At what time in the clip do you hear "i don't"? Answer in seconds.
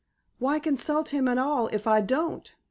1.85-2.55